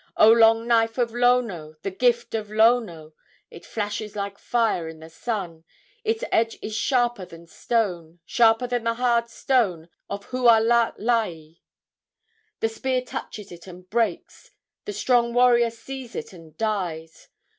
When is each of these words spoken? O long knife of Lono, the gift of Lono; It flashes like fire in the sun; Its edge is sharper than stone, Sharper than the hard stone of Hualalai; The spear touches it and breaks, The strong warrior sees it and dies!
O 0.17 0.31
long 0.31 0.67
knife 0.67 0.97
of 0.97 1.11
Lono, 1.13 1.75
the 1.83 1.91
gift 1.91 2.33
of 2.33 2.49
Lono; 2.49 3.13
It 3.51 3.67
flashes 3.67 4.15
like 4.15 4.39
fire 4.39 4.87
in 4.87 4.97
the 4.99 5.11
sun; 5.11 5.63
Its 6.03 6.23
edge 6.31 6.57
is 6.59 6.75
sharper 6.75 7.23
than 7.23 7.45
stone, 7.45 8.17
Sharper 8.25 8.65
than 8.65 8.83
the 8.83 8.95
hard 8.95 9.29
stone 9.29 9.89
of 10.09 10.25
Hualalai; 10.31 11.59
The 12.61 12.69
spear 12.69 13.03
touches 13.03 13.51
it 13.51 13.67
and 13.67 13.87
breaks, 13.91 14.49
The 14.85 14.93
strong 14.93 15.35
warrior 15.35 15.69
sees 15.69 16.15
it 16.15 16.33
and 16.33 16.57
dies! 16.57 17.27